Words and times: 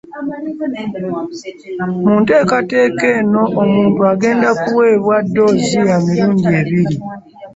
Mu 2.05 2.13
nteekateeka 2.21 3.05
eno 3.19 3.41
omuntu 3.63 3.99
agenda 4.11 4.49
kuweebwa 4.61 5.17
ddoozi 5.25 5.79
ya 5.89 5.97
mirundi 6.05 6.45
ebiri 6.61 6.95